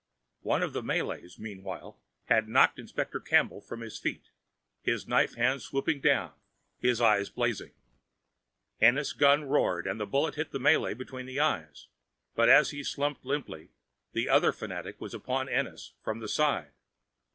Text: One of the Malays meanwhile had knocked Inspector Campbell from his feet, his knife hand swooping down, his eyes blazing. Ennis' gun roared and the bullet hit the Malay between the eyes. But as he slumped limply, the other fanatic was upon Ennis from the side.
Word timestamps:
One 0.41 0.63
of 0.63 0.73
the 0.73 0.81
Malays 0.81 1.37
meanwhile 1.37 1.99
had 2.25 2.47
knocked 2.49 2.79
Inspector 2.79 3.19
Campbell 3.19 3.61
from 3.61 3.81
his 3.81 3.99
feet, 3.99 4.29
his 4.81 5.07
knife 5.07 5.35
hand 5.35 5.61
swooping 5.61 6.01
down, 6.01 6.31
his 6.79 6.99
eyes 6.99 7.29
blazing. 7.29 7.73
Ennis' 8.79 9.13
gun 9.13 9.43
roared 9.43 9.85
and 9.85 9.99
the 9.99 10.07
bullet 10.07 10.33
hit 10.33 10.49
the 10.49 10.59
Malay 10.59 10.95
between 10.95 11.27
the 11.27 11.39
eyes. 11.39 11.85
But 12.33 12.49
as 12.49 12.71
he 12.71 12.83
slumped 12.83 13.23
limply, 13.25 13.69
the 14.11 14.27
other 14.27 14.51
fanatic 14.51 14.99
was 14.99 15.13
upon 15.13 15.47
Ennis 15.47 15.93
from 16.03 16.19
the 16.19 16.27
side. 16.27 16.71